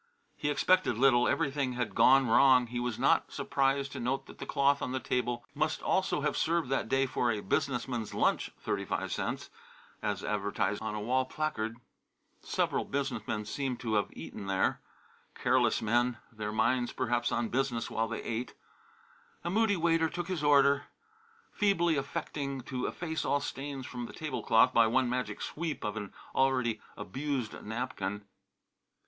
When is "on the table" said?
4.81-5.45